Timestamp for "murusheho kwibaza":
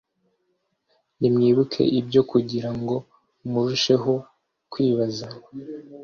3.51-5.27